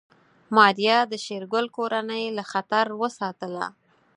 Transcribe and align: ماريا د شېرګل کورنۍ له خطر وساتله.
ماريا 0.55 0.97
د 1.11 1.13
شېرګل 1.25 1.65
کورنۍ 1.77 2.23
له 2.37 2.43
خطر 2.51 2.85
وساتله. 3.01 3.65